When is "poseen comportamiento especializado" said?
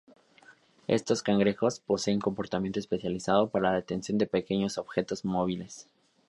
1.79-3.49